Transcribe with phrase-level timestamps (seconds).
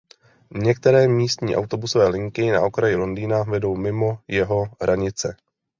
[0.55, 5.35] Některé místní autobusové linky na okraji Londýna vedou mimo jeho hranice.